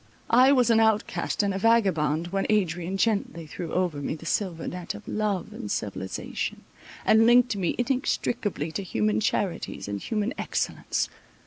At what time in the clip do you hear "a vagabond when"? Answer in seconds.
1.53-2.47